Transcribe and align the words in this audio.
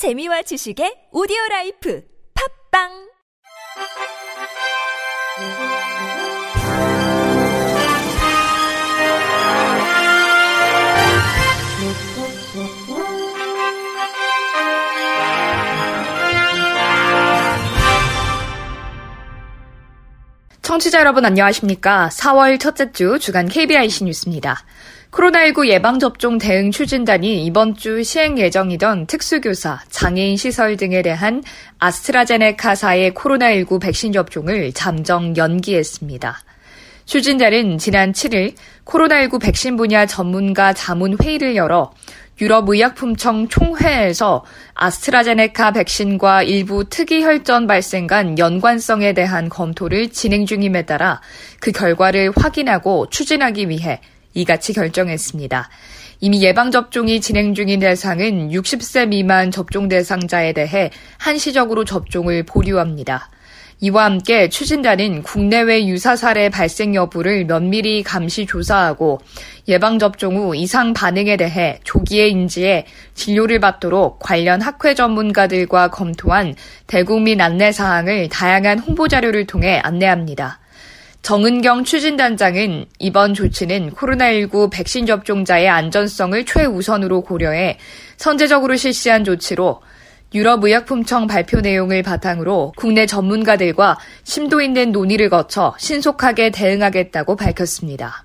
재미와 0.00 0.40
지식의 0.48 1.12
오디오 1.12 1.36
라이프. 1.50 2.00
팝빵 2.32 2.88
청취자 20.70 21.00
여러분 21.00 21.24
안녕하십니까? 21.24 22.10
4월 22.12 22.60
첫째 22.60 22.92
주 22.92 23.18
주간 23.18 23.48
KBIC 23.48 24.04
뉴스입니다. 24.04 24.62
코로나19 25.10 25.66
예방접종 25.66 26.38
대응 26.38 26.70
추진단이 26.70 27.44
이번 27.44 27.74
주 27.74 28.04
시행 28.04 28.38
예정이던 28.38 29.06
특수교사, 29.06 29.80
장애인 29.88 30.36
시설 30.36 30.76
등에 30.76 31.02
대한 31.02 31.42
아스트라제네카사의 31.80 33.10
코로나19 33.14 33.80
백신 33.80 34.12
접종을 34.12 34.72
잠정 34.72 35.36
연기했습니다. 35.36 36.38
추진단은 37.04 37.78
지난 37.78 38.12
7일 38.12 38.54
코로나19 38.84 39.40
백신 39.40 39.76
분야 39.76 40.06
전문가 40.06 40.72
자문 40.72 41.16
회의를 41.20 41.56
열어 41.56 41.90
유럽의약품청 42.40 43.48
총회에서 43.48 44.44
아스트라제네카 44.74 45.72
백신과 45.72 46.42
일부 46.42 46.84
특이 46.88 47.22
혈전 47.22 47.66
발생 47.66 48.06
간 48.06 48.38
연관성에 48.38 49.12
대한 49.12 49.48
검토를 49.48 50.10
진행 50.10 50.46
중임에 50.46 50.86
따라 50.86 51.20
그 51.60 51.70
결과를 51.72 52.32
확인하고 52.34 53.08
추진하기 53.10 53.68
위해 53.68 54.00
이같이 54.34 54.72
결정했습니다. 54.72 55.68
이미 56.20 56.42
예방접종이 56.42 57.20
진행 57.20 57.54
중인 57.54 57.80
대상은 57.80 58.50
60세 58.50 59.08
미만 59.08 59.50
접종 59.50 59.88
대상자에 59.88 60.52
대해 60.52 60.90
한시적으로 61.18 61.84
접종을 61.84 62.44
보류합니다. 62.44 63.30
이와 63.82 64.04
함께 64.04 64.50
추진단은 64.50 65.22
국내외 65.22 65.86
유사 65.86 66.14
사례 66.14 66.50
발생 66.50 66.94
여부를 66.94 67.46
면밀히 67.46 68.02
감시 68.02 68.44
조사하고 68.44 69.20
예방접종 69.68 70.36
후 70.36 70.54
이상 70.54 70.92
반응에 70.92 71.38
대해 71.38 71.80
조기에 71.84 72.28
인지해 72.28 72.84
진료를 73.14 73.58
받도록 73.58 74.18
관련 74.18 74.60
학회 74.60 74.94
전문가들과 74.94 75.88
검토한 75.88 76.56
대국민 76.86 77.40
안내 77.40 77.72
사항을 77.72 78.28
다양한 78.28 78.80
홍보 78.80 79.08
자료를 79.08 79.46
통해 79.46 79.80
안내합니다. 79.82 80.60
정은경 81.22 81.84
추진단장은 81.84 82.86
이번 82.98 83.34
조치는 83.34 83.92
코로나19 83.92 84.70
백신 84.70 85.06
접종자의 85.06 85.68
안전성을 85.68 86.44
최우선으로 86.44 87.22
고려해 87.22 87.78
선제적으로 88.16 88.76
실시한 88.76 89.24
조치로 89.24 89.80
유럽의약품청 90.32 91.26
발표 91.26 91.60
내용을 91.60 92.02
바탕으로 92.02 92.72
국내 92.76 93.06
전문가들과 93.06 93.98
심도 94.22 94.60
있는 94.60 94.92
논의를 94.92 95.28
거쳐 95.28 95.74
신속하게 95.78 96.50
대응하겠다고 96.50 97.36
밝혔습니다. 97.36 98.24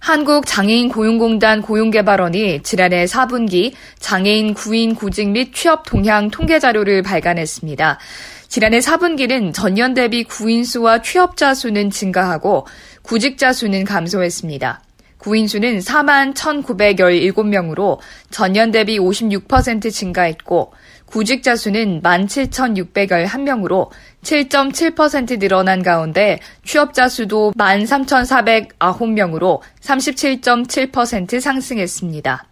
한국장애인 0.00 0.88
고용공단 0.88 1.60
고용개발원이 1.60 2.62
지난해 2.62 3.04
4분기 3.04 3.72
장애인 3.98 4.54
구인 4.54 4.94
구직 4.94 5.28
및 5.30 5.52
취업 5.52 5.84
동향 5.84 6.30
통계 6.30 6.58
자료를 6.58 7.02
발간했습니다. 7.02 7.98
지난해 8.46 8.78
4분기는 8.78 9.52
전년 9.52 9.94
대비 9.94 10.24
구인 10.24 10.64
수와 10.64 11.02
취업자 11.02 11.52
수는 11.52 11.90
증가하고 11.90 12.66
구직자 13.02 13.52
수는 13.52 13.84
감소했습니다. 13.84 14.82
구인 15.18 15.48
수는 15.48 15.80
4만 15.80 16.32
1,917명으로 16.34 17.98
전년 18.30 18.70
대비 18.70 18.98
56% 18.98 19.92
증가했고 19.92 20.72
구직자 21.10 21.56
수는 21.56 22.02
17,611명으로 22.02 23.88
7.7% 24.22 25.38
늘어난 25.38 25.82
가운데 25.82 26.38
취업자 26.64 27.08
수도 27.08 27.52
13,409명으로 27.56 29.60
37.7% 29.80 31.40
상승했습니다. 31.40 32.44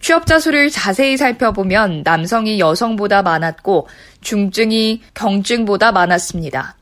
취업자 0.00 0.38
수를 0.38 0.70
자세히 0.70 1.18
살펴보면 1.18 2.02
남성이 2.04 2.58
여성보다 2.58 3.22
많았고 3.22 3.86
중증이 4.22 5.02
경증보다 5.14 5.92
많았습니다. 5.92 6.76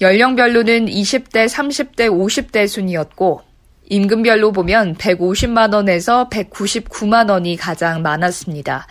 연령별로는 0.00 0.86
20대, 0.86 1.46
30대, 1.46 2.10
50대 2.10 2.66
순이었고 2.66 3.42
임금별로 3.90 4.52
보면 4.52 4.96
150만 4.96 5.74
원에서 5.74 6.28
199만 6.30 7.30
원이 7.30 7.56
가장 7.56 8.02
많았습니다. 8.02 8.86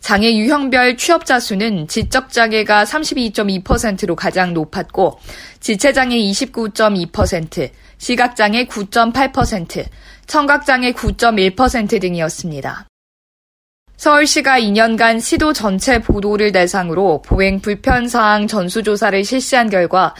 장애 0.00 0.34
유형별 0.34 0.96
취업자 0.96 1.38
수는 1.38 1.86
지적장애가 1.86 2.84
32.2%로 2.84 4.16
가장 4.16 4.54
높았고, 4.54 5.18
지체장애 5.60 6.16
29.2%, 6.16 7.70
시각장애 7.98 8.64
9.8%, 8.64 9.84
청각장애 10.26 10.92
9.1% 10.92 12.00
등이었습니다. 12.00 12.86
서울시가 13.96 14.58
2년간 14.58 15.20
시도 15.20 15.52
전체 15.52 15.98
보도를 15.98 16.52
대상으로 16.52 17.20
보행 17.20 17.60
불편사항 17.60 18.46
전수조사를 18.46 19.22
실시한 19.24 19.68
결과 19.68 20.14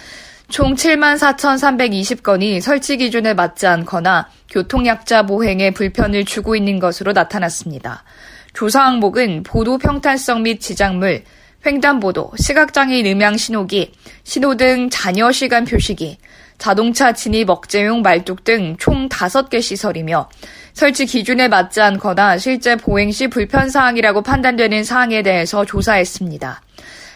총 0.50 0.74
7만 0.74 1.16
4,320건이 1.16 2.60
설치 2.60 2.98
기준에 2.98 3.32
맞지 3.32 3.66
않거나 3.66 4.28
교통약자 4.50 5.22
보행에 5.22 5.70
불편을 5.70 6.26
주고 6.26 6.56
있는 6.56 6.78
것으로 6.78 7.12
나타났습니다. 7.12 8.04
조사 8.52 8.84
항목은 8.84 9.42
보도 9.42 9.78
평탄성 9.78 10.42
및 10.42 10.60
지작물, 10.60 11.22
횡단보도, 11.64 12.32
시각장애인 12.36 13.06
음향 13.06 13.36
신호기, 13.36 13.92
신호등 14.24 14.90
잔여 14.90 15.30
시간 15.32 15.64
표시기, 15.64 16.18
자동차 16.58 17.12
진입 17.12 17.48
억제용 17.48 18.02
말뚝 18.02 18.44
등 18.44 18.76
총 18.78 19.08
5개 19.08 19.62
시설이며 19.62 20.28
설치 20.74 21.06
기준에 21.06 21.48
맞지 21.48 21.80
않거나 21.80 22.38
실제 22.38 22.76
보행 22.76 23.10
시 23.10 23.28
불편 23.28 23.70
사항이라고 23.70 24.22
판단되는 24.22 24.84
사항에 24.84 25.22
대해서 25.22 25.64
조사했습니다. 25.64 26.60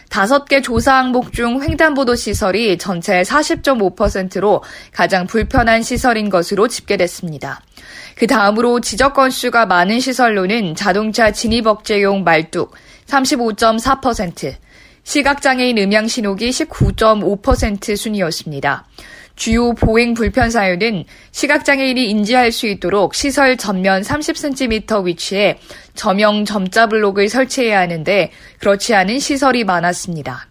다섯 0.09 0.45
개 0.45 0.61
조사 0.61 0.95
항목 0.95 1.33
중 1.33 1.61
횡단보도 1.61 2.15
시설이 2.15 2.77
전체 2.77 3.21
40.5%로 3.21 4.63
가장 4.91 5.27
불편한 5.27 5.83
시설인 5.83 6.29
것으로 6.29 6.67
집계됐습니다. 6.67 7.61
그 8.15 8.27
다음으로 8.27 8.79
지적 8.79 9.13
건수가 9.13 9.65
많은 9.65 9.99
시설로는 9.99 10.75
자동차 10.75 11.31
진입 11.31 11.67
억제용 11.67 12.23
말뚝 12.23 12.73
35.4%, 13.07 14.55
시각장애인 15.03 15.77
음향 15.77 16.07
신호기 16.07 16.49
19.5% 16.49 17.95
순이었습니다. 17.95 18.85
주요 19.35 19.73
보행 19.73 20.13
불편 20.13 20.49
사유는 20.49 21.05
시각장애인이 21.31 22.09
인지할 22.09 22.51
수 22.51 22.67
있도록 22.67 23.13
시설 23.15 23.57
전면 23.57 24.01
30cm 24.01 25.05
위치에 25.05 25.59
저명 25.93 26.45
점자 26.45 26.87
블록을 26.87 27.29
설치해야 27.29 27.79
하는데 27.79 28.31
그렇지 28.59 28.95
않은 28.95 29.19
시설이 29.19 29.63
많았습니다. 29.63 30.47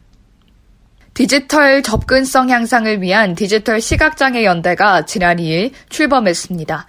디지털 1.14 1.82
접근성 1.82 2.50
향상을 2.50 3.00
위한 3.00 3.34
디지털 3.34 3.80
시각장애 3.80 4.44
연대가 4.44 5.04
지난 5.04 5.36
2일 5.36 5.70
출범했습니다. 5.88 6.88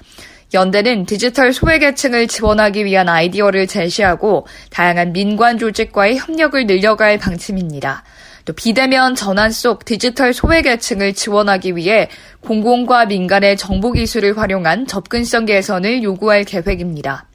연대는 0.54 1.06
디지털 1.06 1.54
소외계층을 1.54 2.28
지원하기 2.28 2.86
위한 2.86 3.10
아이디어를 3.10 3.68
제시하고 3.68 4.48
다양한 4.72 5.12
민관 5.12 5.58
조직과의 5.58 6.18
협력을 6.18 6.66
늘려갈 6.66 7.18
방침입니다. 7.20 8.04
또 8.46 8.54
비대면 8.54 9.16
전환 9.16 9.52
속 9.52 9.86
디지털 9.86 10.34
소외계층을 10.34 11.14
지원하기 11.14 11.76
위해 11.76 12.10
공공과 12.42 13.08
민간의 13.08 13.58
정보 13.58 13.92
기술을 13.92 14.38
활용한 14.38 14.86
접근성 14.86 15.46
개선을 15.46 16.04
요구할 16.04 16.44
계획입니다. 16.44 17.26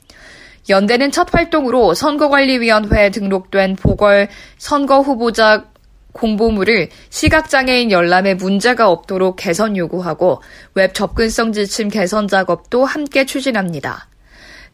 연대는 0.68 1.10
첫 1.10 1.34
활동으로 1.34 1.94
선거관리위원회에 1.94 3.10
등록된 3.10 3.74
보궐 3.76 4.28
선거 4.56 5.00
후보자 5.00 5.64
공보물을 6.12 6.88
시각장애인 7.08 7.90
열람에 7.90 8.34
문제가 8.34 8.88
없도록 8.88 9.36
개선 9.36 9.76
요구하고 9.76 10.42
웹 10.74 10.94
접근성 10.94 11.52
지침 11.52 11.88
개선 11.88 12.28
작업도 12.28 12.84
함께 12.84 13.26
추진합니다. 13.26 14.09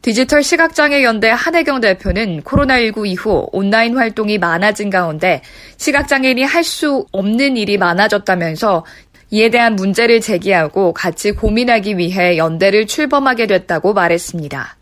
디지털 0.07 0.41
시각장애 0.41 1.03
연대 1.03 1.29
한혜경 1.29 1.81
대표는 1.81 2.41
코로나19 2.43 3.05
이후 3.07 3.45
온라인 3.51 3.97
활동이 3.97 4.37
많아진 4.37 4.89
가운데 4.89 5.41
시각장애인이 5.75 6.43
할 6.43 6.63
수 6.63 7.05
없는 7.11 7.57
일이 7.57 7.77
많아졌다면서 7.77 8.85
이에 9.31 9.49
대한 9.49 9.75
문제를 9.75 10.21
제기하고 10.21 10.93
같이 10.93 11.33
고민하기 11.33 11.97
위해 11.97 12.37
연대를 12.37 12.87
출범하게 12.87 13.47
됐다고 13.47 13.93
말했습니다. 13.93 14.77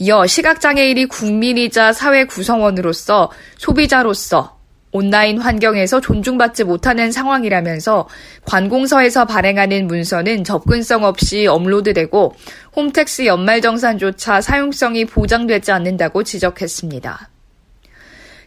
이어 0.00 0.26
시각장애인이 0.26 1.06
국민이자 1.06 1.92
사회 1.92 2.24
구성원으로서 2.24 3.30
소비자로서 3.58 4.55
온라인 4.92 5.38
환경에서 5.38 6.00
존중받지 6.00 6.64
못하는 6.64 7.12
상황이라면서 7.12 8.08
관공서에서 8.44 9.26
발행하는 9.26 9.86
문서는 9.86 10.44
접근성 10.44 11.04
없이 11.04 11.46
업로드되고 11.46 12.34
홈택스 12.76 13.26
연말정산조차 13.26 14.40
사용성이 14.40 15.04
보장되지 15.04 15.72
않는다고 15.72 16.22
지적했습니다. 16.22 17.30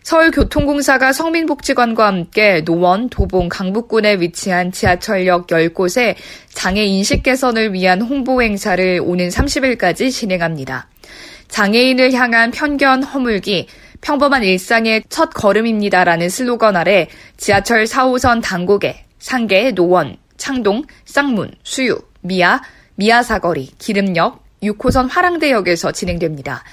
서울교통공사가 0.01 1.13
성민복지관과 1.13 2.07
함께 2.07 2.63
노원, 2.63 3.09
도봉, 3.09 3.49
강북군에 3.49 4.15
위치한 4.21 4.71
지하철역 4.71 5.47
10곳에 5.47 6.15
장애 6.51 6.83
인식 6.83 7.21
개선을 7.21 7.73
위한 7.73 8.01
홍보 8.01 8.41
행사를 8.41 8.99
오는 9.03 9.27
30일까지 9.27 10.11
진행합니다. 10.11 10.87
장애인을 11.49 12.13
향한 12.13 12.51
편견 12.51 13.03
허물기, 13.03 13.67
평범한 14.01 14.43
일상의 14.43 15.03
첫 15.09 15.29
걸음입니다라는 15.33 16.29
슬로건 16.29 16.75
아래 16.75 17.07
지하철 17.37 17.85
4호선 17.85 18.41
당곡에 18.41 19.05
상계, 19.19 19.71
노원, 19.71 20.17
창동, 20.37 20.83
쌍문, 21.05 21.51
수유, 21.63 21.99
미아, 22.21 22.61
미아사거리, 22.95 23.71
기름역, 23.77 24.43
6호선 24.63 25.09
화랑대역에서 25.09 25.91
진행됩니다. 25.91 26.63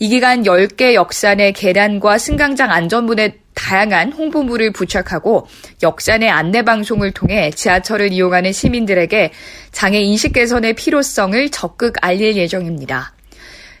이 0.00 0.08
기간 0.08 0.42
10개 0.42 0.94
역산의 0.94 1.52
계란과 1.52 2.18
승강장 2.18 2.70
안전문에 2.70 3.38
다양한 3.54 4.12
홍보물을 4.12 4.72
부착하고 4.72 5.48
역산의 5.82 6.30
안내방송을 6.30 7.12
통해 7.12 7.50
지하철을 7.50 8.12
이용하는 8.12 8.52
시민들에게 8.52 9.32
장애 9.72 9.98
인식 9.98 10.32
개선의 10.32 10.74
필요성을 10.74 11.50
적극 11.50 11.94
알릴 12.00 12.36
예정입니다. 12.36 13.12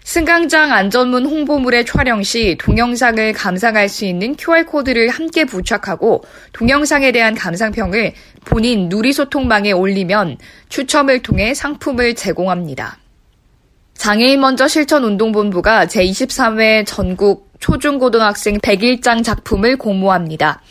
승강장 0.08 0.72
안전문 0.72 1.26
홍보물의 1.26 1.84
촬영 1.84 2.22
시 2.22 2.56
동영상을 2.58 3.30
감상할 3.34 3.90
수 3.90 4.06
있는 4.06 4.34
QR코드를 4.36 5.10
함께 5.10 5.44
부착하고 5.44 6.24
동영상에 6.54 7.12
대한 7.12 7.34
감상평을 7.34 8.14
본인 8.46 8.88
누리소통망에 8.88 9.72
올리면 9.72 10.38
추첨을 10.70 11.20
통해 11.20 11.52
상품을 11.52 12.14
제공합니다. 12.14 12.96
장애인 13.98 14.40
먼저 14.40 14.66
실천 14.66 15.04
운동본부가 15.04 15.84
제23회 15.84 16.86
전국 16.86 17.50
초중고등학생 17.60 18.60
101장 18.60 19.22
작품을 19.22 19.76
공모합니다. 19.76 20.62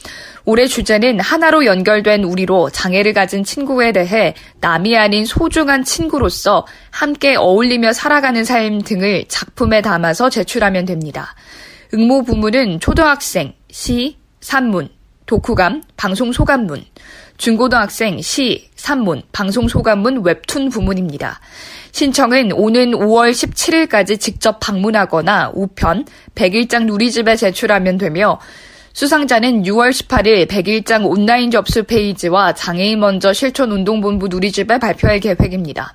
올해 0.49 0.65
주제는 0.65 1.19
하나로 1.19 1.65
연결된 1.65 2.23
우리로 2.23 2.69
장애를 2.69 3.11
가진 3.11 3.43
친구에 3.43 3.91
대해 3.91 4.33
남이 4.61 4.97
아닌 4.97 5.25
소중한 5.25 5.83
친구로서 5.83 6.65
함께 6.89 7.35
어울리며 7.35 7.91
살아가는 7.91 8.45
삶 8.45 8.81
등을 8.81 9.25
작품에 9.27 9.81
담아서 9.81 10.29
제출하면 10.29 10.85
됩니다. 10.85 11.35
응모 11.93 12.23
부문은 12.23 12.79
초등학생, 12.79 13.55
시, 13.69 14.15
산문, 14.39 14.87
독후감, 15.25 15.83
방송 15.97 16.31
소감문, 16.31 16.85
중고등학생, 17.35 18.21
시, 18.21 18.69
산문, 18.77 19.23
방송 19.33 19.67
소감문 19.67 20.23
웹툰 20.23 20.69
부문입니다. 20.69 21.41
신청은 21.91 22.53
오는 22.53 22.91
5월 22.91 23.31
17일까지 23.31 24.17
직접 24.17 24.61
방문하거나 24.61 25.51
우편 25.53 26.05
백일장 26.35 26.85
누리집에 26.85 27.35
제출하면 27.35 27.97
되며 27.97 28.39
수상자는 28.97 29.61
6월 29.61 29.91
18일 29.91 30.47
백일장 30.47 31.05
온라인 31.05 31.51
접수 31.51 31.83
페이지와 31.83 32.55
장애인 32.55 32.99
먼저 32.99 33.31
실천 33.31 33.71
운동본부 33.71 34.27
누리집에 34.27 34.79
발표할 34.79 35.19
계획입니다. 35.19 35.93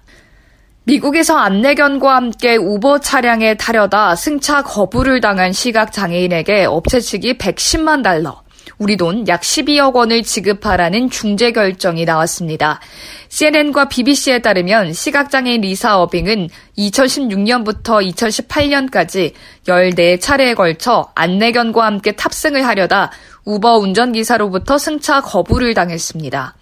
미국에서 0.85 1.37
안내견과 1.37 2.15
함께 2.15 2.55
우버 2.55 3.01
차량에 3.01 3.57
타려다 3.57 4.15
승차 4.15 4.63
거부를 4.63 5.21
당한 5.21 5.53
시각 5.53 5.91
장애인에게 5.91 6.65
업체 6.65 7.01
측이 7.01 7.39
110만 7.39 8.05
달러, 8.05 8.41
우리 8.79 8.97
돈 8.97 9.25
약 9.27 9.41
12억 9.41 9.95
원을 9.95 10.23
지급하라는 10.23 11.11
중재 11.11 11.51
결정이 11.51 12.05
나왔습니다. 12.05 12.81
CNN과 13.33 13.89
BBC에 13.89 14.41
따르면 14.41 14.93
시각장애인 14.93 15.63
리사 15.63 15.99
어빙은 16.03 16.51
2016년부터 16.77 18.07
2018년까지 18.13 19.33
14차례에 19.67 20.55
걸쳐 20.55 21.09
안내견과 21.15 21.83
함께 21.87 22.13
탑승을 22.13 22.67
하려다 22.67 23.11
우버 23.47 23.79
운전기사로부터 23.79 24.77
승차 24.77 25.23
거부를 25.23 25.73
당했습니다. 25.73 26.55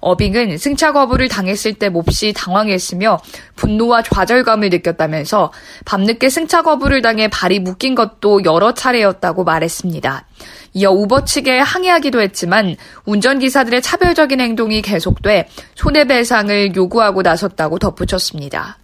어빙은 0.00 0.58
승차 0.58 0.92
거부를 0.92 1.28
당했을 1.28 1.74
때 1.74 1.88
몹시 1.88 2.32
당황했으며 2.32 3.20
분노와 3.56 4.02
좌절감을 4.02 4.70
느꼈다면서 4.70 5.52
밤늦게 5.84 6.28
승차 6.28 6.62
거부를 6.62 7.02
당해 7.02 7.28
발이 7.28 7.60
묶인 7.60 7.94
것도 7.94 8.44
여러 8.44 8.74
차례였다고 8.74 9.44
말했습니다. 9.44 10.26
이어 10.74 10.90
우버 10.90 11.24
측에 11.24 11.58
항의하기도 11.58 12.20
했지만 12.20 12.76
운전기사들의 13.06 13.80
차별적인 13.80 14.40
행동이 14.40 14.82
계속돼 14.82 15.48
손해배상을 15.74 16.76
요구하고 16.76 17.22
나섰다고 17.22 17.78
덧붙였습니다. 17.78 18.78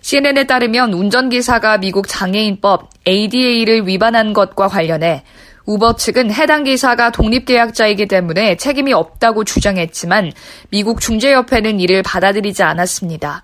CNN에 0.00 0.44
따르면 0.44 0.92
운전기사가 0.92 1.78
미국 1.78 2.08
장애인법 2.08 2.90
ADA를 3.06 3.86
위반한 3.86 4.34
것과 4.34 4.68
관련해 4.68 5.24
우버 5.66 5.96
측은 5.96 6.30
해당 6.30 6.64
기사가 6.64 7.10
독립계약자이기 7.10 8.06
때문에 8.06 8.56
책임이 8.56 8.92
없다고 8.92 9.44
주장했지만 9.44 10.32
미국 10.70 11.00
중재협회는 11.00 11.80
이를 11.80 12.02
받아들이지 12.02 12.62
않았습니다. 12.62 13.42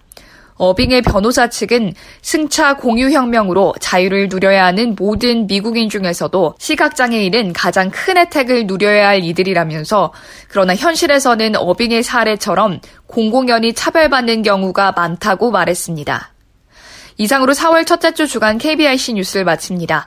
어빙의 0.57 1.01
변호사 1.01 1.49
측은 1.49 1.95
승차 2.21 2.77
공유혁명으로 2.77 3.77
자유를 3.81 4.29
누려야 4.29 4.67
하는 4.67 4.95
모든 4.95 5.47
미국인 5.47 5.89
중에서도 5.89 6.55
시각장애인은 6.59 7.55
가장 7.55 7.91
큰 7.91 8.19
혜택을 8.19 8.67
누려야 8.67 9.09
할 9.09 9.25
이들이라면서 9.25 10.13
그러나 10.49 10.75
현실에서는 10.77 11.57
어빙의 11.57 12.03
사례처럼 12.03 12.81
공공연히 13.07 13.73
차별받는 13.73 14.43
경우가 14.43 14.93
많다고 14.93 15.51
말했습니다. 15.51 16.35
이상으로 17.17 17.55
4월 17.55 17.87
첫째 17.87 18.13
주 18.13 18.27
주간 18.27 18.59
KBIC 18.59 19.15
뉴스를 19.15 19.45
마칩니다. 19.47 20.07